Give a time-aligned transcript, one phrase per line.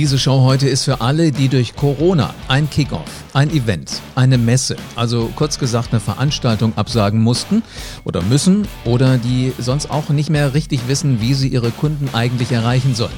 [0.00, 4.76] Diese Show heute ist für alle, die durch Corona ein Kickoff, ein Event, eine Messe,
[4.96, 7.62] also kurz gesagt eine Veranstaltung absagen mussten
[8.04, 12.50] oder müssen oder die sonst auch nicht mehr richtig wissen, wie sie ihre Kunden eigentlich
[12.50, 13.12] erreichen sollen.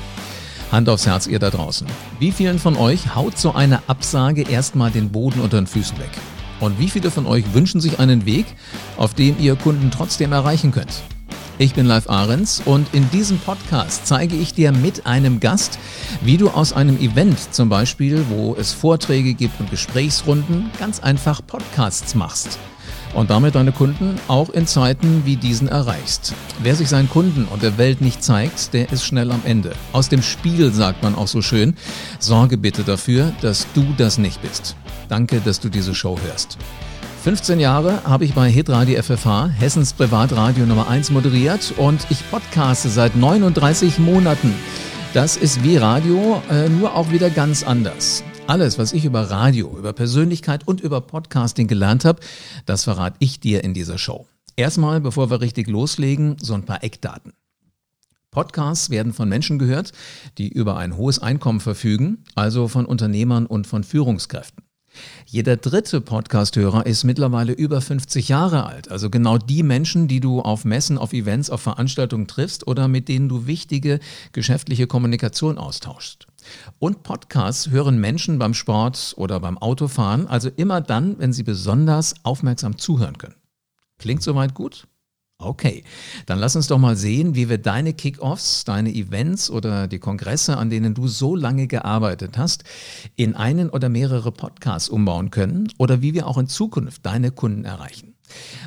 [0.73, 1.87] Hand aufs Herz, ihr da draußen.
[2.19, 6.11] Wie vielen von euch haut so eine Absage erstmal den Boden unter den Füßen weg?
[6.59, 8.47] Und wie viele von euch wünschen sich einen Weg,
[8.97, 11.05] auf dem ihr Kunden trotzdem erreichen könnt?
[11.63, 15.79] Ich bin Live Ahrens und in diesem Podcast zeige ich dir mit einem Gast,
[16.21, 21.41] wie du aus einem Event zum Beispiel, wo es Vorträge gibt und Gesprächsrunden, ganz einfach
[21.47, 22.59] Podcasts machst
[23.15, 26.35] und damit deine Kunden auch in Zeiten wie diesen erreichst.
[26.65, 29.71] Wer sich seinen Kunden und der Welt nicht zeigt, der ist schnell am Ende.
[29.93, 31.77] Aus dem Spiel sagt man auch so schön,
[32.19, 34.75] sorge bitte dafür, dass du das nicht bist.
[35.09, 36.59] Danke, dass du diese Show hörst.
[37.23, 42.89] 15 Jahre habe ich bei Hitradio FFH, Hessens Privatradio Nummer 1 moderiert und ich podcaste
[42.89, 44.53] seit 39 Monaten.
[45.15, 48.25] Das ist wie Radio, äh, nur auch wieder ganz anders.
[48.49, 52.19] Alles, was ich über Radio, über Persönlichkeit und über Podcasting gelernt habe,
[52.67, 54.27] das verrate ich dir in dieser Show.
[54.57, 57.35] Erstmal, bevor wir richtig loslegen, so ein paar Eckdaten.
[58.33, 59.93] Podcasts werden von Menschen gehört,
[60.39, 64.65] die über ein hohes Einkommen verfügen, also von Unternehmern und von Führungskräften.
[65.27, 68.91] Jeder dritte Podcasthörer ist mittlerweile über 50 Jahre alt.
[68.91, 73.09] Also genau die Menschen, die du auf Messen, auf Events, auf Veranstaltungen triffst oder mit
[73.09, 74.01] denen du wichtige
[74.33, 76.27] geschäftliche Kommunikation austauschst.
[76.79, 82.15] Und Podcasts hören Menschen beim Sport oder beim Autofahren, also immer dann, wenn sie besonders
[82.25, 83.37] aufmerksam zuhören können.
[83.99, 84.89] Klingt soweit gut?
[85.45, 85.85] Okay,
[86.27, 90.57] dann lass uns doch mal sehen, wie wir deine Kickoffs, deine Events oder die Kongresse,
[90.57, 92.65] an denen du so lange gearbeitet hast,
[93.17, 97.65] in einen oder mehrere Podcasts umbauen können oder wie wir auch in Zukunft deine Kunden
[97.65, 98.15] erreichen.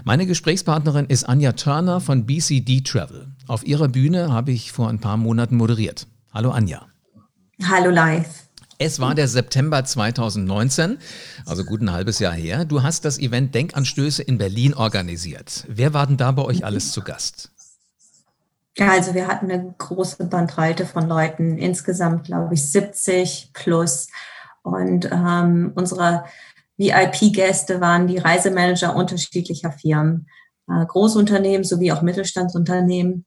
[0.03, 3.27] Meine Gesprächspartnerin ist Anja Turner von BCD Travel.
[3.47, 6.07] Auf ihrer Bühne habe ich vor ein paar Monaten moderiert.
[6.33, 6.85] Hallo Anja.
[7.63, 8.44] Hallo live.
[8.77, 10.97] Es war der September 2019,
[11.45, 12.65] also gut ein halbes Jahr her.
[12.65, 15.63] Du hast das Event Denkanstöße in Berlin organisiert.
[15.69, 17.51] Wer war denn da bei euch alles zu Gast?
[18.77, 24.07] Ja, also wir hatten eine große Bandbreite von Leuten, insgesamt glaube ich 70 plus.
[24.61, 26.25] Und ähm, unsere
[26.75, 30.27] VIP-Gäste waren die Reisemanager unterschiedlicher Firmen,
[30.67, 33.25] äh, Großunternehmen sowie auch Mittelstandsunternehmen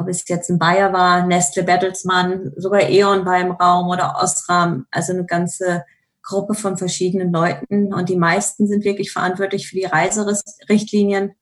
[0.00, 4.86] ob es jetzt ein Bayer war, Nestle Bertelsmann, sogar E.ON war im Raum oder Osram,
[4.90, 5.84] also eine ganze
[6.22, 7.92] Gruppe von verschiedenen Leuten.
[7.92, 11.32] Und die meisten sind wirklich verantwortlich für die Reiserichtlinien,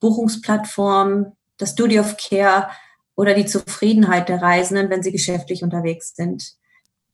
[0.00, 2.68] Buchungsplattformen, das Duty of Care
[3.14, 6.54] oder die Zufriedenheit der Reisenden, wenn sie geschäftlich unterwegs sind.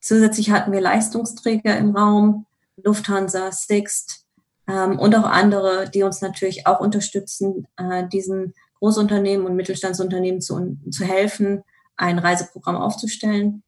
[0.00, 2.46] Zusätzlich hatten wir Leistungsträger im Raum,
[2.82, 4.24] Lufthansa, Sixt
[4.66, 10.78] ähm, und auch andere, die uns natürlich auch unterstützen, äh, diesen Großunternehmen und Mittelstandsunternehmen zu,
[10.90, 11.62] zu helfen,
[11.96, 13.62] ein Reiseprogramm aufzustellen.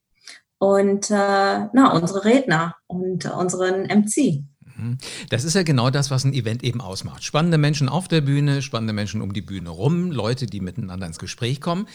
[0.59, 4.45] Und äh, na, unsere Redner und unseren MC.
[4.81, 4.99] Mhm.
[5.29, 7.25] Das ist ja genau das, was ein Event eben ausmacht.
[7.25, 11.19] Spannende Menschen auf der Bühne, spannende Menschen um die Bühne rum, Leute, die miteinander ins
[11.19, 11.87] Gespräch kommen.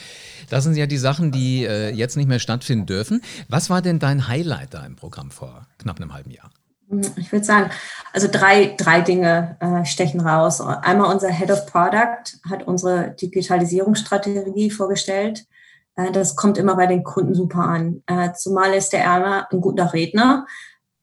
[0.50, 3.22] Das sind ja die Sachen, die äh, jetzt nicht mehr stattfinden dürfen.
[3.50, 6.50] Was war denn dein Highlight da im Programm vor knapp einem halben Jahr?
[7.18, 7.72] Ich würde sagen,
[8.14, 10.62] also drei, drei Dinge äh, stechen raus.
[10.62, 15.46] Einmal unser Head of Product hat unsere Digitalisierungsstrategie vorgestellt.
[15.96, 18.04] Äh, das kommt immer bei den Kunden super an.
[18.06, 20.46] Äh, zumal ist der Erna ein guter Redner,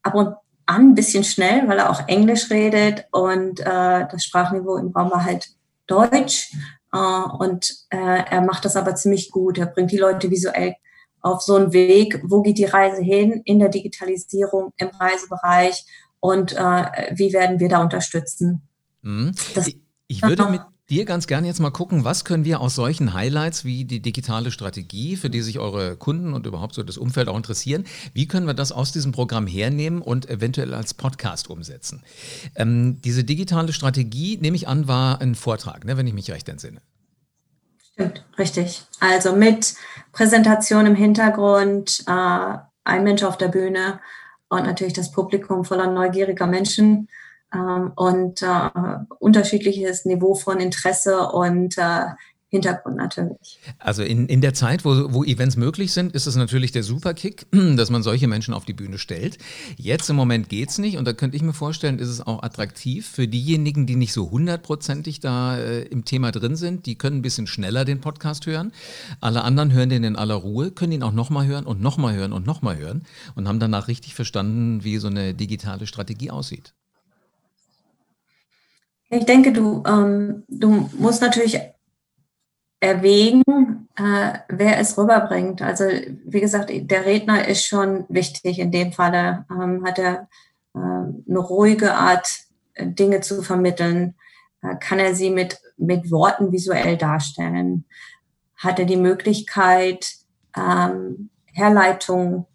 [0.03, 0.34] ab und
[0.66, 5.10] an ein bisschen schnell, weil er auch Englisch redet und äh, das Sprachniveau im Raum
[5.10, 5.48] war halt
[5.87, 6.53] Deutsch.
[6.92, 6.98] Äh,
[7.38, 9.59] und äh, er macht das aber ziemlich gut.
[9.59, 10.76] Er bringt die Leute visuell
[11.22, 15.84] auf so einen Weg, wo geht die Reise hin in der Digitalisierung im Reisebereich
[16.21, 18.62] und äh, wie werden wir da unterstützen.
[19.03, 19.33] Mhm.
[20.09, 23.65] ich würde mit dir ganz gerne jetzt mal gucken, was können wir aus solchen Highlights
[23.65, 27.37] wie die digitale Strategie, für die sich eure Kunden und überhaupt so das Umfeld auch
[27.37, 32.03] interessieren, wie können wir das aus diesem Programm hernehmen und eventuell als Podcast umsetzen?
[32.56, 36.49] Ähm, diese digitale Strategie, nehme ich an, war ein Vortrag, ne, wenn ich mich recht
[36.49, 36.83] entsinne.
[37.92, 38.84] Stimmt, richtig.
[39.00, 39.75] Also mit
[40.12, 44.00] Präsentation im Hintergrund, äh, ein Mensch auf der Bühne
[44.48, 47.09] und natürlich das Publikum voller neugieriger Menschen
[47.54, 48.71] ähm, und äh,
[49.18, 52.06] unterschiedliches Niveau von Interesse und äh,
[52.53, 53.59] Hintergrund natürlich.
[53.78, 57.47] Also in, in der Zeit, wo, wo Events möglich sind, ist es natürlich der Superkick,
[57.77, 59.39] dass man solche Menschen auf die Bühne stellt.
[59.78, 62.43] Jetzt im Moment geht es nicht und da könnte ich mir vorstellen, ist es auch
[62.43, 66.84] attraktiv für diejenigen, die nicht so hundertprozentig da äh, im Thema drin sind.
[66.84, 68.72] Die können ein bisschen schneller den Podcast hören.
[69.22, 72.34] Alle anderen hören den in aller Ruhe, können ihn auch nochmal hören und nochmal hören
[72.34, 76.75] und nochmal hören und haben danach richtig verstanden, wie so eine digitale Strategie aussieht.
[79.09, 81.59] Ich denke, du, ähm, du musst natürlich
[82.83, 85.63] erwägen, äh, wer es rüberbringt.
[85.63, 85.84] Also
[86.25, 88.59] wie gesagt, der Redner ist schon wichtig.
[88.59, 90.29] In dem Falle ähm, hat er
[90.75, 92.29] äh, eine ruhige Art,
[92.75, 94.17] äh, Dinge zu vermitteln.
[94.63, 97.84] Äh, kann er sie mit, mit Worten visuell darstellen?
[98.57, 100.15] Hat er die Möglichkeit,
[100.57, 102.47] ähm, Herleitung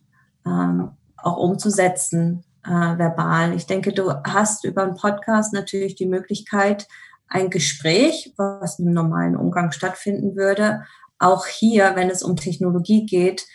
[0.46, 3.54] ähm, auch umzusetzen, äh, verbal?
[3.54, 6.86] Ich denke, du hast über einen Podcast natürlich die Möglichkeit,
[7.28, 10.84] ein Gespräch, was im normalen Umgang stattfinden würde,
[11.20, 13.46] auch hier, wenn es um Technologie geht,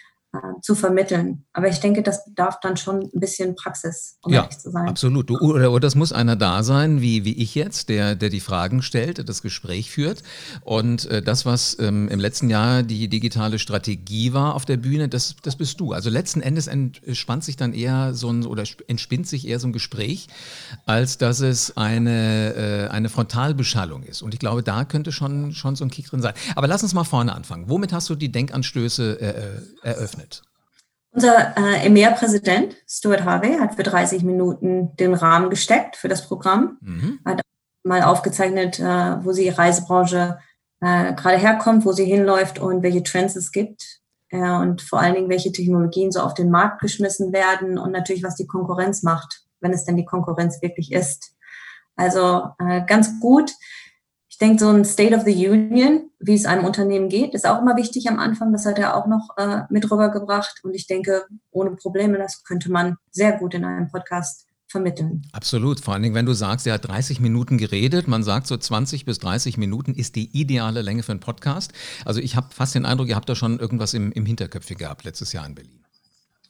[0.62, 1.44] zu vermitteln.
[1.52, 4.88] Aber ich denke, das bedarf dann schon ein bisschen Praxis, um ja, ehrlich zu sein.
[4.88, 5.28] Absolut.
[5.28, 8.40] Du, oder, oder das muss einer da sein, wie, wie ich jetzt, der, der die
[8.40, 10.22] Fragen stellt, das Gespräch führt.
[10.62, 15.08] Und äh, das, was ähm, im letzten Jahr die digitale Strategie war auf der Bühne,
[15.08, 15.92] das, das bist du.
[15.92, 19.72] Also letzten Endes entspannt sich dann eher so ein oder entspinnt sich eher so ein
[19.72, 20.28] Gespräch,
[20.86, 24.22] als dass es eine, äh, eine Frontalbeschallung ist.
[24.22, 26.34] Und ich glaube, da könnte schon, schon so ein Kick drin sein.
[26.56, 27.68] Aber lass uns mal vorne anfangen.
[27.68, 30.21] Womit hast du die Denkanstöße äh, äh eröffnet?
[30.22, 30.42] Geöffnet?
[31.14, 36.78] Unser äh, EMEA-Präsident Stuart Harvey hat für 30 Minuten den Rahmen gesteckt für das Programm.
[36.80, 37.20] Mhm.
[37.24, 37.42] Hat
[37.82, 40.38] mal aufgezeichnet, äh, wo die Reisebranche
[40.80, 44.00] äh, gerade herkommt, wo sie hinläuft und welche Trends es gibt.
[44.30, 48.22] Äh, und vor allen Dingen, welche Technologien so auf den Markt geschmissen werden und natürlich,
[48.22, 51.34] was die Konkurrenz macht, wenn es denn die Konkurrenz wirklich ist.
[51.94, 53.52] Also äh, ganz gut
[54.42, 57.76] denke, so ein State of the Union, wie es einem Unternehmen geht, ist auch immer
[57.76, 58.52] wichtig am Anfang.
[58.52, 60.60] Das hat er auch noch äh, mit rübergebracht.
[60.64, 65.22] Und ich denke, ohne Probleme, das könnte man sehr gut in einem Podcast vermitteln.
[65.32, 65.80] Absolut.
[65.80, 69.04] Vor allen Dingen, wenn du sagst, er hat 30 Minuten geredet, man sagt so 20
[69.04, 71.72] bis 30 Minuten ist die ideale Länge für einen Podcast.
[72.04, 75.04] Also ich habe fast den Eindruck, ihr habt da schon irgendwas im, im Hinterköpfchen gehabt
[75.04, 75.84] letztes Jahr in Berlin.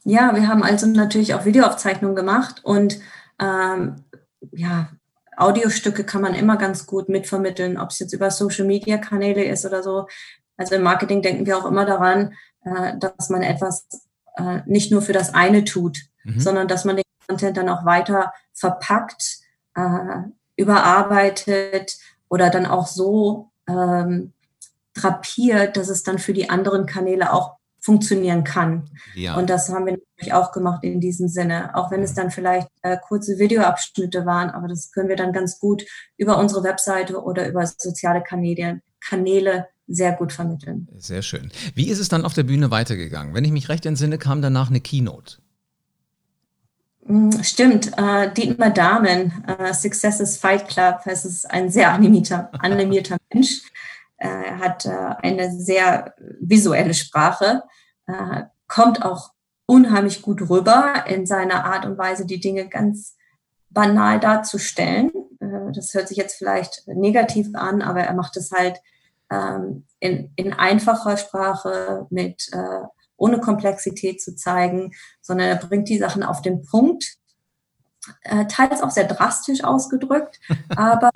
[0.05, 2.99] Ja, wir haben also natürlich auch Videoaufzeichnungen gemacht und
[3.39, 3.97] ähm,
[4.53, 4.89] ja,
[5.37, 10.07] Audiostücke kann man immer ganz gut mitvermitteln, ob es jetzt über Social-Media-Kanäle ist oder so.
[10.57, 12.35] Also im Marketing denken wir auch immer daran,
[12.65, 13.89] äh, dass man etwas
[14.37, 16.41] äh, nicht nur für das eine tut, mhm.
[16.41, 19.39] sondern dass man den Content dann auch weiter verpackt,
[19.75, 20.23] äh,
[20.57, 21.97] überarbeitet
[22.29, 24.33] oder dann auch so ähm,
[24.95, 28.89] drapiert, dass es dann für die anderen Kanäle auch funktionieren kann.
[29.15, 29.37] Ja.
[29.37, 32.69] Und das haben wir natürlich auch gemacht in diesem Sinne, auch wenn es dann vielleicht
[32.83, 35.85] äh, kurze Videoabschnitte waren, aber das können wir dann ganz gut
[36.17, 40.89] über unsere Webseite oder über soziale Kanäle, Kanäle sehr gut vermitteln.
[40.97, 41.51] Sehr schön.
[41.75, 43.35] Wie ist es dann auf der Bühne weitergegangen?
[43.35, 45.39] Wenn ich mich recht entsinne, kam danach eine Keynote.
[47.05, 53.17] Mm, stimmt, äh, Dietmar Dahmen, äh, Successes Fight Club, es ist ein sehr animierter, animierter
[53.33, 53.63] Mensch.
[54.23, 57.65] Äh, er hat äh, eine sehr visuelle Sprache,
[58.07, 59.33] äh, kommt auch
[59.67, 63.17] unheimlich gut rüber in seiner Art und Weise, die Dinge ganz
[63.71, 65.11] banal darzustellen.
[65.75, 68.81] Das hört sich jetzt vielleicht negativ an, aber er macht es halt
[69.31, 72.51] ähm, in, in einfacher Sprache mit
[73.17, 74.93] ohne Komplexität zu zeigen,
[75.23, 77.17] sondern er bringt die Sachen auf den Punkt,
[78.49, 80.39] teils auch sehr drastisch ausgedrückt,
[80.77, 81.11] aber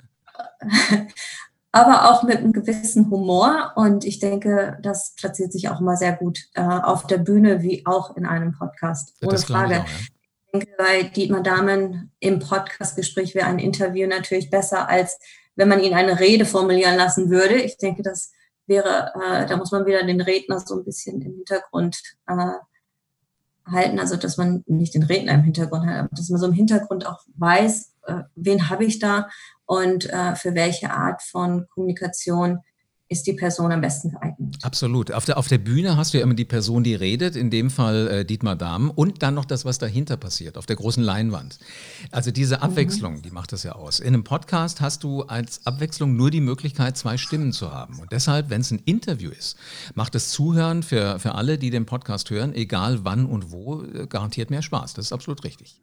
[1.77, 3.73] aber auch mit einem gewissen Humor.
[3.75, 7.85] Und ich denke, das platziert sich auch mal sehr gut äh, auf der Bühne wie
[7.85, 9.13] auch in einem Podcast.
[9.21, 9.75] Ohne das Frage.
[9.75, 9.91] Ich, auch, ja.
[9.99, 15.19] ich denke, bei Dietmar Dahmen im Podcastgespräch wäre ein Interview natürlich besser, als
[15.55, 17.55] wenn man ihn eine Rede formulieren lassen würde.
[17.55, 18.31] Ich denke, das
[18.65, 22.53] wäre, äh, da muss man wieder den Redner so ein bisschen im Hintergrund äh,
[23.71, 26.53] halten, also dass man nicht den Redner im Hintergrund hat, aber dass man so im
[26.53, 29.29] Hintergrund auch weiß, äh, wen habe ich da
[29.67, 32.59] und äh, für welche Art von Kommunikation
[33.09, 34.57] ist die Person am besten geeignet.
[34.63, 35.13] Absolut.
[35.13, 37.69] Auf der, auf der Bühne hast du ja immer die Person, die redet, in dem
[37.69, 41.57] Fall äh, Dietmar Dahm, und dann noch das, was dahinter passiert, auf der großen Leinwand.
[42.11, 42.63] Also diese mhm.
[42.63, 43.21] Abwechslung, mhm.
[43.21, 43.99] die macht das ja aus.
[43.99, 47.99] In einem Podcast hast du als Abwechslung nur die Möglichkeit, zwei Stimmen zu haben.
[47.99, 49.57] Und deshalb, wenn es ein Interview ist,
[49.95, 54.07] macht das Zuhören für, für alle, die den Podcast hören, egal wann und wo, äh,
[54.07, 54.95] garantiert mehr Spaß.
[54.95, 55.81] Das ist absolut richtig.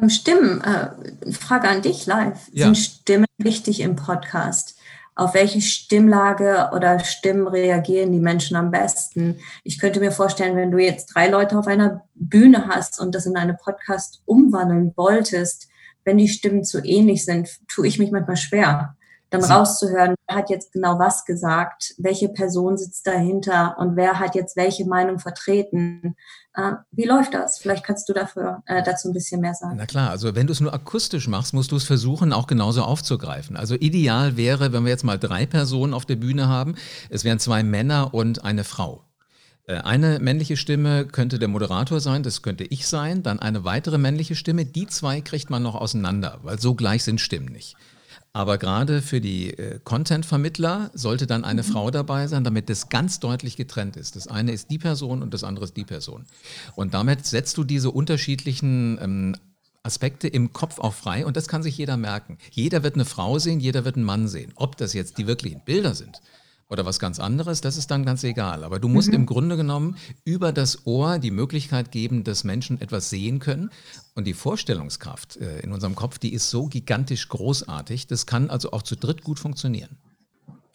[0.00, 2.48] Ähm, Stimmen, äh, Frage an dich live.
[2.52, 2.66] Ja.
[2.66, 4.78] Sind Stimmen wichtig im Podcast?
[5.16, 9.38] Auf welche Stimmlage oder Stimmen reagieren die Menschen am besten?
[9.62, 13.26] Ich könnte mir vorstellen, wenn du jetzt drei Leute auf einer Bühne hast und das
[13.26, 15.68] in einen Podcast umwandeln wolltest,
[16.04, 18.96] wenn die Stimmen zu ähnlich sind, tue ich mich manchmal schwer
[19.34, 24.34] dann rauszuhören, wer hat jetzt genau was gesagt, welche Person sitzt dahinter und wer hat
[24.34, 26.16] jetzt welche Meinung vertreten.
[26.54, 27.58] Äh, wie läuft das?
[27.58, 29.76] Vielleicht kannst du dafür, äh, dazu ein bisschen mehr sagen.
[29.76, 32.82] Na klar, also wenn du es nur akustisch machst, musst du es versuchen, auch genauso
[32.82, 33.56] aufzugreifen.
[33.56, 36.76] Also ideal wäre, wenn wir jetzt mal drei Personen auf der Bühne haben,
[37.10, 39.04] es wären zwei Männer und eine Frau.
[39.66, 43.22] Äh, eine männliche Stimme könnte der Moderator sein, das könnte ich sein.
[43.22, 44.64] Dann eine weitere männliche Stimme.
[44.64, 47.76] Die zwei kriegt man noch auseinander, weil so gleich sind Stimmen nicht.
[48.36, 51.66] Aber gerade für die äh, Content-Vermittler sollte dann eine mhm.
[51.66, 54.16] Frau dabei sein, damit das ganz deutlich getrennt ist.
[54.16, 56.26] Das eine ist die Person und das andere ist die Person.
[56.74, 59.36] Und damit setzt du diese unterschiedlichen ähm,
[59.84, 62.38] Aspekte im Kopf auch frei und das kann sich jeder merken.
[62.50, 64.52] Jeder wird eine Frau sehen, jeder wird einen Mann sehen.
[64.56, 66.20] Ob das jetzt die wirklichen Bilder sind
[66.68, 68.64] oder was ganz anderes, das ist dann ganz egal.
[68.64, 69.14] Aber du musst mhm.
[69.14, 73.70] im Grunde genommen über das Ohr die Möglichkeit geben, dass Menschen etwas sehen können.
[74.14, 78.06] Und die Vorstellungskraft äh, in unserem Kopf, die ist so gigantisch großartig.
[78.06, 79.96] Das kann also auch zu dritt gut funktionieren.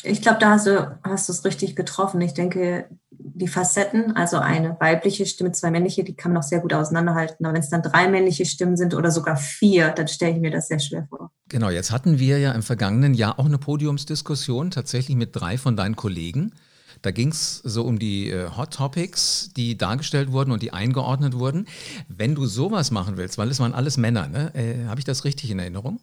[0.04, 2.22] Ich glaube, da hast du, hast du es richtig getroffen.
[2.22, 6.62] Ich denke, die Facetten, also eine weibliche Stimme, zwei männliche, die kann man noch sehr
[6.62, 7.46] gut auseinanderhalten.
[7.46, 10.52] Aber wenn es dann drei männliche Stimmen sind oder sogar vier, dann stelle ich mir
[10.52, 11.32] das sehr schwer vor.
[11.50, 15.76] Genau, jetzt hatten wir ja im vergangenen Jahr auch eine Podiumsdiskussion, tatsächlich mit drei von
[15.76, 16.54] deinen Kollegen.
[17.02, 21.38] Da ging es so um die äh, Hot Topics, die dargestellt wurden und die eingeordnet
[21.38, 21.68] wurden.
[22.08, 24.54] Wenn du sowas machen willst, weil es waren alles Männer, ne?
[24.56, 26.00] Äh, habe ich das richtig in Erinnerung?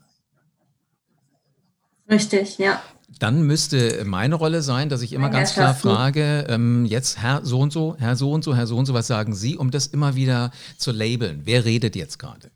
[2.08, 2.80] Richtig, ja.
[3.18, 7.60] Dann müsste meine Rolle sein, dass ich immer ganz klar frage, ähm, jetzt Herr so
[7.60, 9.86] und so, Herr so und so, Herr so und so, was sagen Sie, um das
[9.86, 11.42] immer wieder zu labeln.
[11.44, 12.50] Wer redet jetzt gerade?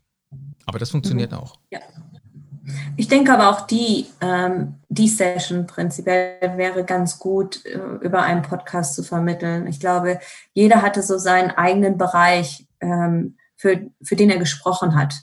[0.65, 1.37] Aber das funktioniert mhm.
[1.37, 1.55] auch.
[1.71, 1.79] Ja.
[2.95, 8.43] Ich denke aber auch die, ähm, die Session prinzipiell wäre ganz gut äh, über einen
[8.43, 9.67] Podcast zu vermitteln.
[9.67, 10.19] Ich glaube,
[10.53, 15.13] jeder hatte so seinen eigenen Bereich, ähm, für, für den er gesprochen hat.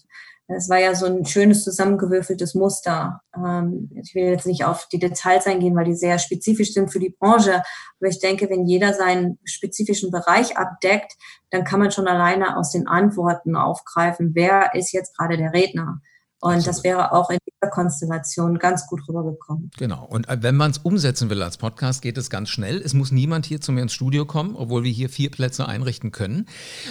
[0.50, 3.20] Es war ja so ein schönes zusammengewürfeltes Muster.
[3.36, 6.98] Ähm, ich will jetzt nicht auf die Details eingehen, weil die sehr spezifisch sind für
[6.98, 7.62] die Branche.
[8.00, 11.12] Aber ich denke, wenn jeder seinen spezifischen Bereich abdeckt,
[11.50, 16.00] dann kann man schon alleine aus den Antworten aufgreifen, wer ist jetzt gerade der Redner.
[16.40, 17.30] Und das wäre auch
[17.66, 19.70] Konstellation ganz gut rübergekommen.
[19.76, 20.04] Genau.
[20.04, 22.80] Und äh, wenn man es umsetzen will als Podcast, geht es ganz schnell.
[22.80, 26.12] Es muss niemand hier zu mir ins Studio kommen, obwohl wir hier vier Plätze einrichten
[26.12, 26.46] können,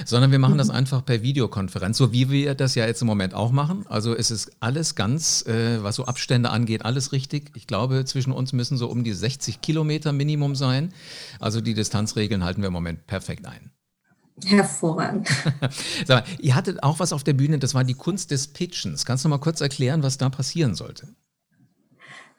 [0.06, 0.60] sondern wir machen mhm.
[0.60, 3.86] das einfach per Videokonferenz, so wie wir das ja jetzt im Moment auch machen.
[3.88, 7.52] Also es ist alles ganz, äh, was so Abstände angeht, alles richtig.
[7.56, 10.94] Ich glaube, zwischen uns müssen so um die 60 Kilometer Minimum sein.
[11.40, 13.72] Also die Distanzregeln halten wir im Moment perfekt ein.
[14.46, 15.30] Hervorragend.
[16.08, 19.06] Mal, ihr hattet auch was auf der Bühne, das war die Kunst des Pitchens.
[19.06, 21.08] Kannst du mal kurz erklären, was da passieren sollte?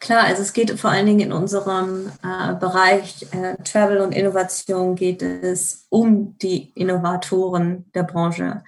[0.00, 4.94] Klar, also es geht vor allen Dingen in unserem äh, Bereich äh, Travel und Innovation
[4.94, 8.62] geht es um die Innovatoren der Branche.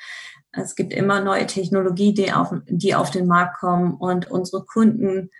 [0.51, 5.31] Es gibt immer neue Technologie, die auf, die auf den Markt kommen und unsere Kunden,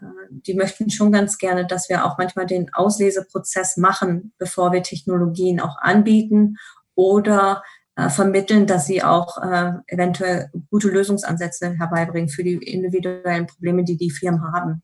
[0.00, 4.84] äh, die möchten schon ganz gerne, dass wir auch manchmal den Ausleseprozess machen, bevor wir
[4.84, 6.58] Technologien auch anbieten
[7.00, 7.64] oder
[7.96, 13.96] äh, vermitteln, dass sie auch äh, eventuell gute Lösungsansätze herbeibringen für die individuellen Probleme, die
[13.96, 14.82] die Firmen haben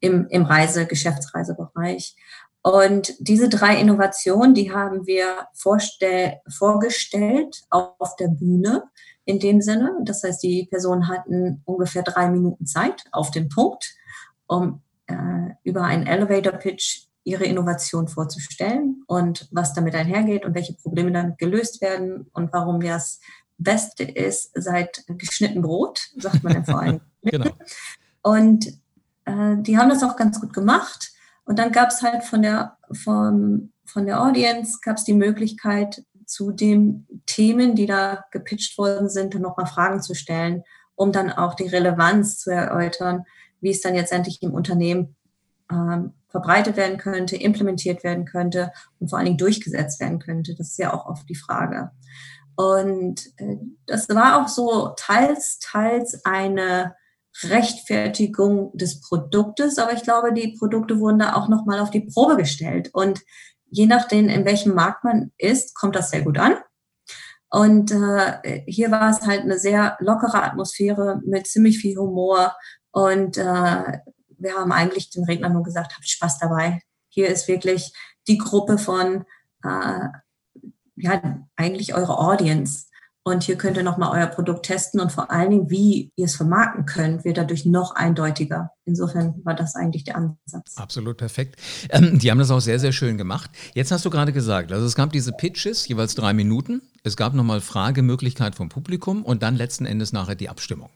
[0.00, 2.16] im, im Reise-, Geschäftsreisebereich.
[2.62, 8.82] Und diese drei Innovationen, die haben wir vorgestellt auf der Bühne
[9.24, 9.92] in dem Sinne.
[10.02, 13.94] Das heißt, die Personen hatten ungefähr drei Minuten Zeit auf den Punkt,
[14.48, 15.14] um äh,
[15.62, 21.38] über einen Elevator Pitch ihre Innovation vorzustellen und was damit einhergeht und welche Probleme damit
[21.38, 23.20] gelöst werden und warum das
[23.58, 27.00] Beste ist seit geschnitten Brot, sagt man ja vor allem.
[27.22, 27.50] genau.
[28.22, 28.68] Und
[29.24, 31.10] äh, die haben das auch ganz gut gemacht.
[31.44, 36.04] Und dann gab es halt von der, von, von der Audience gab es die Möglichkeit,
[36.26, 40.62] zu den Themen, die da gepitcht worden sind, nochmal Fragen zu stellen,
[40.94, 43.24] um dann auch die Relevanz zu erläutern,
[43.60, 45.15] wie es dann jetzt endlich im Unternehmen
[45.70, 50.54] ähm, verbreitet werden könnte, implementiert werden könnte und vor allen Dingen durchgesetzt werden könnte.
[50.54, 51.90] Das ist ja auch oft die Frage.
[52.56, 53.56] Und äh,
[53.86, 56.94] das war auch so teils, teils eine
[57.42, 62.36] Rechtfertigung des Produktes, aber ich glaube, die Produkte wurden da auch nochmal auf die Probe
[62.36, 62.90] gestellt.
[62.94, 63.20] Und
[63.68, 66.54] je nachdem, in welchem Markt man ist, kommt das sehr gut an.
[67.50, 72.56] Und äh, hier war es halt eine sehr lockere Atmosphäre mit ziemlich viel Humor
[72.90, 73.98] und äh,
[74.38, 76.80] wir haben eigentlich den Rednern nur gesagt, habt Spaß dabei.
[77.08, 77.92] Hier ist wirklich
[78.28, 79.24] die Gruppe von,
[79.64, 80.08] äh,
[80.96, 82.86] ja, eigentlich eure Audience.
[83.22, 86.36] Und hier könnt ihr nochmal euer Produkt testen und vor allen Dingen, wie ihr es
[86.36, 88.70] vermarkten könnt, wird dadurch noch eindeutiger.
[88.84, 90.76] Insofern war das eigentlich der Ansatz.
[90.76, 91.60] Absolut perfekt.
[91.90, 93.50] Ähm, die haben das auch sehr, sehr schön gemacht.
[93.74, 96.82] Jetzt hast du gerade gesagt, also es gab diese Pitches, jeweils drei Minuten.
[97.02, 100.90] Es gab nochmal Fragemöglichkeit vom Publikum und dann letzten Endes nachher die Abstimmung.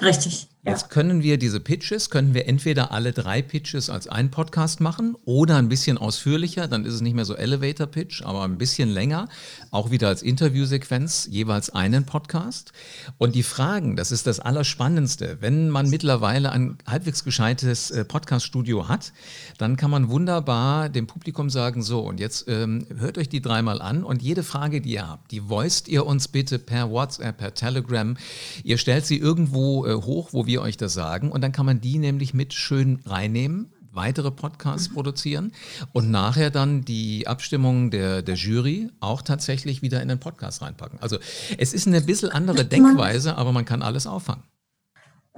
[0.00, 0.49] Richtig.
[0.62, 5.16] Jetzt können wir diese Pitches, können wir entweder alle drei Pitches als einen Podcast machen
[5.24, 8.90] oder ein bisschen ausführlicher, dann ist es nicht mehr so Elevator Pitch, aber ein bisschen
[8.90, 9.30] länger,
[9.70, 12.72] auch wieder als Interviewsequenz, jeweils einen Podcast.
[13.16, 15.38] Und die Fragen, das ist das Allerspannendste.
[15.40, 19.14] Wenn man mittlerweile ein halbwegs gescheites äh, Podcaststudio hat,
[19.56, 23.80] dann kann man wunderbar dem Publikum sagen, so und jetzt ähm, hört euch die dreimal
[23.80, 27.54] an und jede Frage, die ihr habt, die voiced ihr uns bitte per WhatsApp, per
[27.54, 28.14] Telegram.
[28.62, 31.66] Ihr stellt sie irgendwo äh, hoch, wo wir die euch das sagen und dann kann
[31.66, 35.52] man die nämlich mit schön reinnehmen weitere Podcasts produzieren
[35.92, 41.00] und nachher dann die Abstimmung der, der Jury auch tatsächlich wieder in den Podcast reinpacken.
[41.00, 41.18] Also
[41.58, 44.44] es ist eine bisschen andere Denkweise, aber man kann alles auffangen.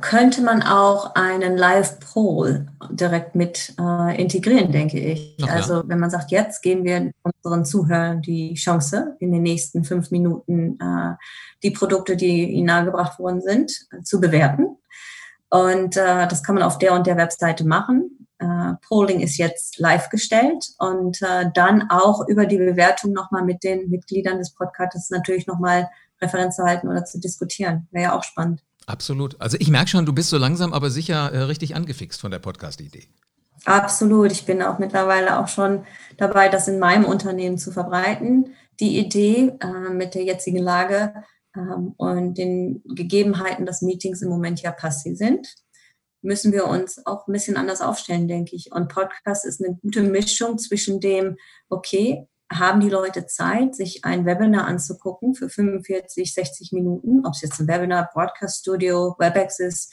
[0.01, 5.37] Könnte man auch einen Live-Poll direkt mit äh, integrieren, denke ich.
[5.43, 5.83] Ach, also ja.
[5.87, 10.79] wenn man sagt, jetzt geben wir unseren Zuhörern die Chance, in den nächsten fünf Minuten
[10.81, 11.15] äh,
[11.63, 14.77] die Produkte, die ihnen nahegebracht worden sind, äh, zu bewerten.
[15.53, 19.79] Und äh, das kann man auf der und der Webseite machen äh, Polling ist jetzt
[19.79, 25.11] live gestellt und äh, dann auch über die Bewertung nochmal mit den Mitgliedern des Podcasts
[25.11, 25.89] natürlich nochmal
[26.21, 27.89] Referenz zu halten oder zu diskutieren.
[27.91, 28.63] Wäre ja auch spannend.
[28.87, 29.41] Absolut.
[29.41, 32.41] Also ich merke schon, du bist so langsam, aber sicher äh, richtig angefixt von der
[32.41, 33.07] Podcast-Idee.
[33.65, 34.33] Absolut.
[34.33, 35.85] Ich bin auch mittlerweile auch schon
[36.17, 38.55] dabei, das in meinem Unternehmen zu verbreiten.
[38.81, 41.15] Die Idee äh, mit der jetzigen Lage
[41.97, 45.55] und den Gegebenheiten, dass Meetings im Moment ja passiv sind
[46.23, 48.73] müssen wir uns auch ein bisschen anders aufstellen, denke ich.
[48.73, 51.37] Und Podcast ist eine gute Mischung zwischen dem,
[51.69, 57.43] okay, haben die Leute Zeit, sich ein Webinar anzugucken für 45, 60 Minuten, ob es
[57.43, 59.93] jetzt ein Webinar, Broadcast Studio, WebEx ist,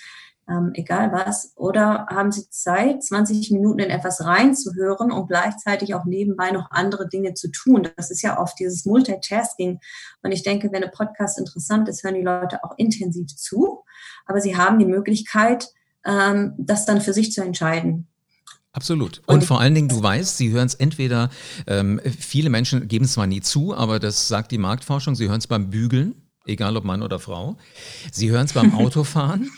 [0.49, 6.05] ähm, egal was, oder haben sie Zeit, 20 Minuten in etwas reinzuhören und gleichzeitig auch
[6.05, 7.87] nebenbei noch andere Dinge zu tun.
[7.95, 9.79] Das ist ja oft dieses Multitasking.
[10.23, 13.83] Und ich denke, wenn ein Podcast interessant ist, hören die Leute auch intensiv zu,
[14.25, 15.67] aber sie haben die Möglichkeit,
[16.05, 18.07] ähm, das dann für sich zu entscheiden.
[18.71, 19.21] Absolut.
[19.25, 21.29] Und, vor allen Dingen, du weißt, sie hören es entweder,
[21.67, 25.39] ähm, viele Menschen geben es zwar nie zu, aber das sagt die Marktforschung, sie hören
[25.39, 26.15] es beim Bügeln,
[26.45, 27.57] egal ob Mann oder Frau.
[28.11, 29.49] Sie hören es beim Autofahren.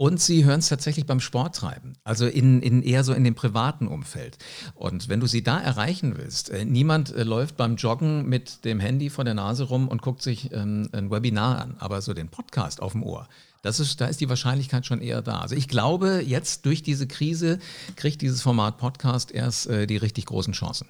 [0.00, 3.86] Und sie hören es tatsächlich beim Sporttreiben, also in, in eher so in dem privaten
[3.86, 4.38] Umfeld.
[4.74, 8.80] Und wenn du sie da erreichen willst, äh, niemand äh, läuft beim Joggen mit dem
[8.80, 12.30] Handy vor der Nase rum und guckt sich ähm, ein Webinar an, aber so den
[12.30, 13.28] Podcast auf dem Ohr,
[13.60, 15.40] das ist, da ist die Wahrscheinlichkeit schon eher da.
[15.40, 17.58] Also ich glaube, jetzt durch diese Krise
[17.96, 20.88] kriegt dieses Format Podcast erst äh, die richtig großen Chancen.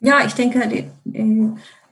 [0.00, 0.90] Ja, ich denke,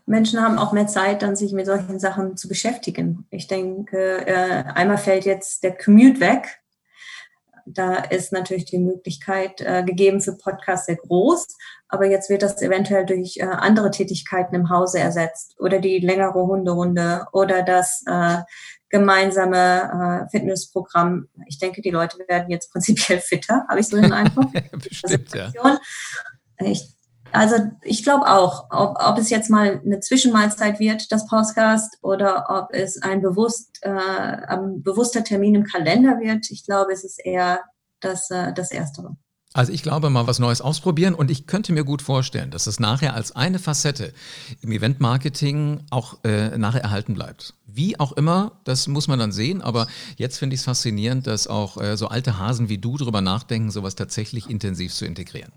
[0.06, 3.26] Menschen haben auch mehr Zeit, dann sich mit solchen Sachen zu beschäftigen.
[3.30, 6.60] Ich denke, äh, einmal fällt jetzt der Commute weg.
[7.64, 11.46] Da ist natürlich die Möglichkeit äh, gegeben für Podcasts sehr groß,
[11.88, 16.44] aber jetzt wird das eventuell durch äh, andere Tätigkeiten im Hause ersetzt oder die längere
[16.46, 18.04] Hunderunde oder das
[18.88, 21.28] gemeinsame Fitnessprogramm.
[21.46, 24.52] Ich denke, die Leute werden jetzt prinzipiell fitter, habe ich so den Eindruck.
[24.72, 25.50] Bestimmt, ja.
[26.58, 26.94] Ich,
[27.32, 32.46] also ich glaube auch, ob, ob es jetzt mal eine Zwischenmahlzeit wird, das Podcast, oder
[32.48, 36.50] ob es ein bewusst, äh, ein bewusster Termin im Kalender wird.
[36.50, 37.60] Ich glaube, es ist eher
[38.00, 39.16] das, äh, das Erstere.
[39.54, 42.80] Also ich glaube mal was Neues ausprobieren und ich könnte mir gut vorstellen, dass es
[42.80, 44.14] nachher als eine Facette
[44.62, 47.54] im Event-Marketing auch äh, nachher erhalten bleibt.
[47.66, 51.48] Wie auch immer, das muss man dann sehen, aber jetzt finde ich es faszinierend, dass
[51.48, 55.52] auch äh, so alte Hasen wie du darüber nachdenken, sowas tatsächlich intensiv zu integrieren.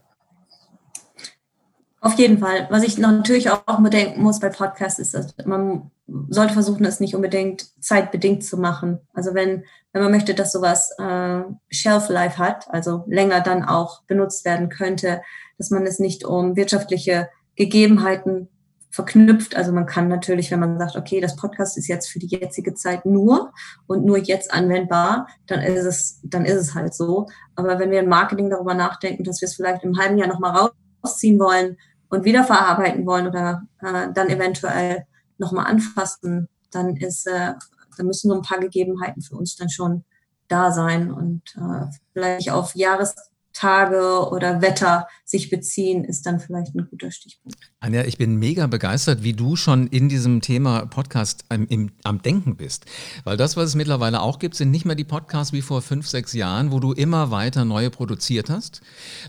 [2.05, 2.67] Auf jeden Fall.
[2.69, 5.89] Was ich natürlich auch bedenken muss bei Podcasts ist, dass man
[6.29, 8.99] sollte versuchen, es nicht unbedingt zeitbedingt zu machen.
[9.15, 11.41] Also wenn, wenn man möchte, dass sowas äh,
[11.71, 15.23] Shelf Life hat, also länger dann auch benutzt werden könnte,
[15.57, 18.49] dass man es nicht um wirtschaftliche Gegebenheiten
[18.91, 19.55] verknüpft.
[19.55, 22.75] Also man kann natürlich, wenn man sagt, okay, das Podcast ist jetzt für die jetzige
[22.75, 23.51] Zeit nur
[23.87, 27.25] und nur jetzt anwendbar, dann ist es, dann ist es halt so.
[27.55, 30.69] Aber wenn wir im Marketing darüber nachdenken, dass wir es vielleicht im halben Jahr nochmal
[31.01, 31.77] rausziehen wollen
[32.15, 35.05] und wiederverarbeiten wollen oder äh, dann eventuell
[35.37, 37.53] nochmal anfassen, dann ist, äh,
[37.97, 40.03] dann müssen so ein paar Gegebenheiten für uns dann schon
[40.47, 43.15] da sein und äh, vielleicht auf Jahres
[43.53, 47.57] Tage oder Wetter sich beziehen, ist dann vielleicht ein guter Stichpunkt.
[47.79, 52.21] Anja, ich bin mega begeistert, wie du schon in diesem Thema Podcast am, im, am
[52.21, 52.85] Denken bist.
[53.23, 56.07] Weil das, was es mittlerweile auch gibt, sind nicht mehr die Podcasts wie vor fünf,
[56.07, 58.81] sechs Jahren, wo du immer weiter neue produziert hast,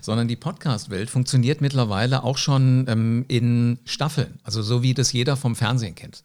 [0.03, 4.39] sondern die Podcast-Welt funktioniert mittlerweile auch schon ähm, in Staffeln.
[4.43, 6.21] Also so wie das jeder vom Fernsehen kennt.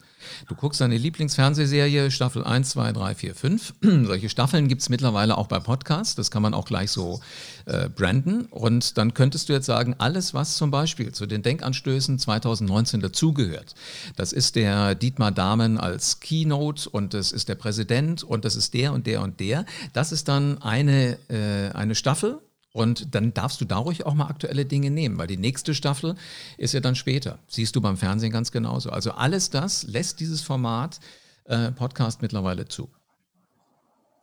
[0.47, 3.73] Du guckst deine Lieblingsfernsehserie, Staffel 1, 2, 3, 4, 5.
[4.05, 6.15] Solche Staffeln gibt es mittlerweile auch bei Podcasts.
[6.15, 7.21] Das kann man auch gleich so
[7.65, 8.45] äh, branden.
[8.45, 13.75] Und dann könntest du jetzt sagen, alles, was zum Beispiel zu den Denkanstößen 2019 dazugehört,
[14.15, 18.73] das ist der Dietmar Dahmen als Keynote und das ist der Präsident und das ist
[18.73, 19.65] der und der und der.
[19.93, 22.39] Das ist dann eine, äh, eine Staffel
[22.73, 26.15] und dann darfst du da ruhig auch mal aktuelle Dinge nehmen, weil die nächste Staffel
[26.57, 27.39] ist ja dann später.
[27.47, 28.89] Siehst du beim Fernsehen ganz genauso.
[28.89, 30.99] Also alles das lässt dieses Format
[31.45, 32.89] äh, Podcast mittlerweile zu.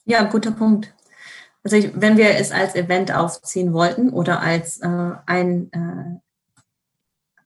[0.05, 0.93] Ja, guter Punkt.
[1.63, 6.19] Also ich, wenn wir es als Event aufziehen wollten oder als äh, ein, äh,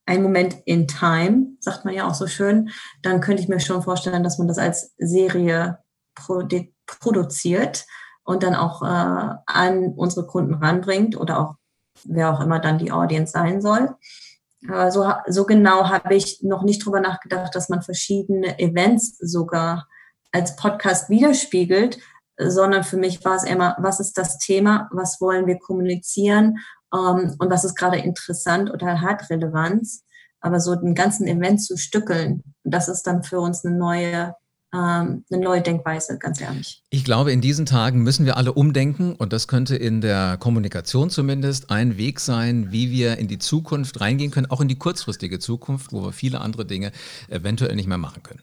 [0.07, 2.70] ein Moment in Time, sagt man ja auch so schön,
[3.03, 5.79] dann könnte ich mir schon vorstellen, dass man das als Serie
[6.14, 7.87] produ produziert
[8.24, 11.55] und dann auch äh, an unsere Kunden ranbringt oder auch
[12.05, 13.94] wer auch immer dann die Audience sein soll.
[14.68, 19.87] Aber so, so genau habe ich noch nicht drüber nachgedacht, dass man verschiedene Events sogar
[20.33, 21.98] als Podcast widerspiegelt,
[22.38, 26.59] sondern für mich war es immer, was ist das Thema, was wollen wir kommunizieren
[26.92, 30.05] ähm, und was ist gerade interessant oder hat Relevanz.
[30.40, 34.35] Aber so den ganzen Event zu stückeln, das ist dann für uns eine neue
[34.75, 36.83] ähm, eine neue Denkweise, ganz ehrlich.
[36.90, 41.11] Ich glaube, in diesen Tagen müssen wir alle umdenken und das könnte in der Kommunikation
[41.11, 45.38] zumindest ein Weg sein, wie wir in die Zukunft reingehen können, auch in die kurzfristige
[45.38, 46.90] Zukunft, wo wir viele andere Dinge
[47.29, 48.42] eventuell nicht mehr machen können.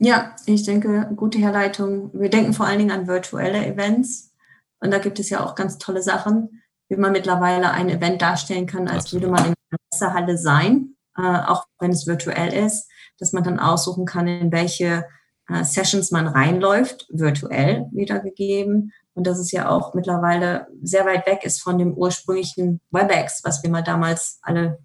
[0.00, 2.10] Ja, ich denke, gute Herleitung.
[2.12, 4.32] Wir denken vor allen Dingen an virtuelle Events
[4.80, 8.66] und da gibt es ja auch ganz tolle Sachen, wie man mittlerweile ein Event darstellen
[8.66, 9.22] kann, als Absolut.
[9.22, 12.88] würde man in einer Messehalle sein, äh, auch wenn es virtuell ist
[13.22, 15.06] dass man dann aussuchen kann, in welche
[15.48, 18.92] äh, Sessions man reinläuft, virtuell wiedergegeben.
[19.14, 23.62] Und dass es ja auch mittlerweile sehr weit weg ist von dem ursprünglichen WebEx, was
[23.62, 24.80] wir mal damals alle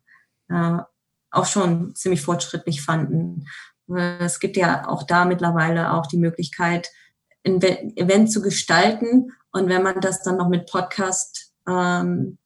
[0.50, 0.78] äh,
[1.32, 3.48] auch schon ziemlich fortschrittlich fanden.
[3.88, 6.90] Es gibt ja auch da mittlerweile auch die Möglichkeit,
[7.46, 9.32] ein Event zu gestalten.
[9.52, 12.38] Und wenn man das dann noch mit Podcast ähm,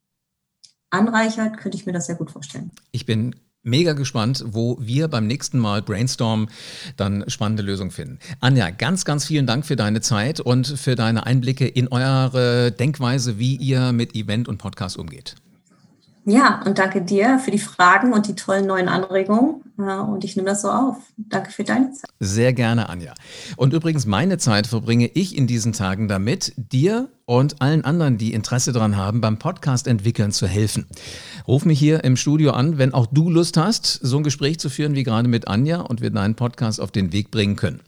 [0.89, 2.71] anreichert, könnte ich mir das sehr gut vorstellen.
[2.91, 6.49] Ich bin mega gespannt, wo wir beim nächsten Mal Brainstorm
[6.97, 8.19] dann spannende Lösungen finden.
[8.39, 13.37] Anja, ganz, ganz vielen Dank für deine Zeit und für deine Einblicke in eure Denkweise,
[13.39, 15.35] wie ihr mit Event und Podcast umgeht.
[16.25, 19.61] Ja, und danke dir für die Fragen und die tollen neuen Anregungen.
[19.77, 20.97] Und ich nehme das so auf.
[21.17, 22.11] Danke für deine Zeit.
[22.19, 23.15] Sehr gerne, Anja.
[23.57, 28.33] Und übrigens, meine Zeit verbringe ich in diesen Tagen damit, dir und allen anderen, die
[28.33, 30.85] Interesse daran haben, beim Podcast entwickeln zu helfen.
[31.47, 34.69] Ruf mich hier im Studio an, wenn auch du Lust hast, so ein Gespräch zu
[34.69, 37.79] führen wie gerade mit Anja und wir deinen Podcast auf den Weg bringen können.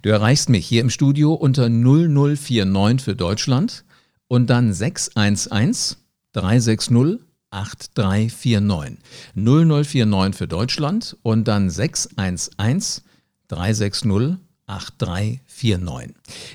[0.00, 3.84] Du erreichst mich hier im Studio unter 0049 für Deutschland
[4.28, 5.98] und dann 611
[6.32, 8.98] 360 8349.
[9.34, 13.02] 0049 für Deutschland und dann 611
[13.48, 16.14] 360 8349.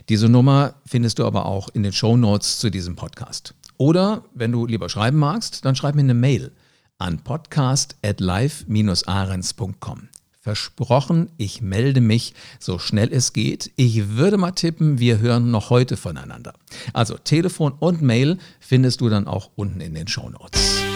[0.09, 3.53] Diese Nummer findest du aber auch in den Show Notes zu diesem Podcast.
[3.77, 6.51] Oder wenn du lieber schreiben magst, dann schreib mir eine Mail
[6.97, 10.09] an podcast@live-arens.com.
[10.41, 13.73] Versprochen, ich melde mich so schnell es geht.
[13.75, 16.53] Ich würde mal tippen, wir hören noch heute voneinander.
[16.93, 20.86] Also Telefon und Mail findest du dann auch unten in den Show Notes.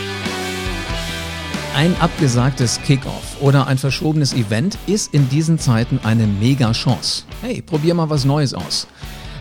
[1.74, 7.24] Ein abgesagtes Kickoff oder ein verschobenes Event ist in diesen Zeiten eine mega Chance.
[7.42, 8.88] Hey, probier mal was Neues aus.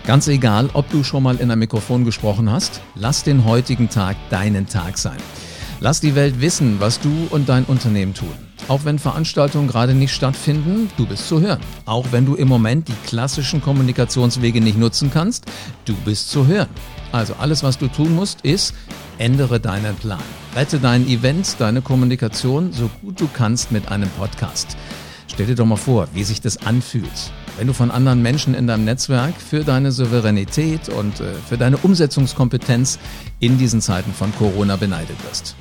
[0.06, 4.16] Ganz egal, ob du schon mal in einem Mikrofon gesprochen hast, lass den heutigen Tag
[4.30, 5.18] deinen Tag sein.
[5.80, 8.49] Lass die Welt wissen, was du und dein Unternehmen tun.
[8.68, 11.60] Auch wenn Veranstaltungen gerade nicht stattfinden, du bist zu hören.
[11.86, 15.46] Auch wenn du im Moment die klassischen Kommunikationswege nicht nutzen kannst,
[15.84, 16.68] du bist zu hören.
[17.12, 18.74] Also alles, was du tun musst, ist,
[19.18, 20.22] ändere deinen Plan.
[20.54, 24.76] Rette dein Event, deine Kommunikation so gut du kannst mit einem Podcast.
[25.26, 28.66] Stell dir doch mal vor, wie sich das anfühlt, wenn du von anderen Menschen in
[28.66, 32.98] deinem Netzwerk für deine Souveränität und äh, für deine Umsetzungskompetenz
[33.38, 35.54] in diesen Zeiten von Corona beneidet wirst.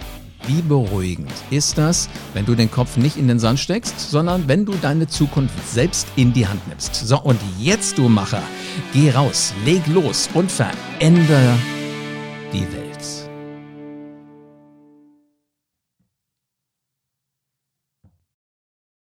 [0.48, 4.66] Wie beruhigend ist das, wenn du den Kopf nicht in den Sand steckst, sondern wenn
[4.66, 6.96] du deine Zukunft selbst in die Hand nimmst.
[6.96, 8.44] So, und jetzt, du Macher,
[8.94, 11.56] geh raus, leg los und verändere
[12.54, 12.89] die Welt.